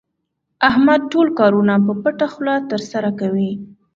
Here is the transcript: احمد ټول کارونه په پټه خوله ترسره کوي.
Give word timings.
احمد 0.69 1.01
ټول 1.11 1.27
کارونه 1.39 1.73
په 1.85 1.93
پټه 2.01 2.27
خوله 2.33 2.55
ترسره 2.71 3.11
کوي. 3.19 3.51